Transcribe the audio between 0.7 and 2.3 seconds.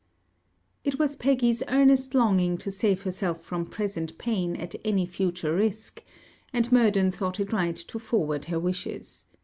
It was Peggy's earnest